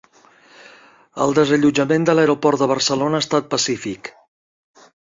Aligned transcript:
El 1.25 1.35
desallotjament 1.41 2.09
de 2.09 2.17
l'aeroport 2.17 2.65
de 2.65 2.71
Barcelona 2.75 3.21
ha 3.21 3.27
estat 3.29 3.53
pacífic 3.57 4.13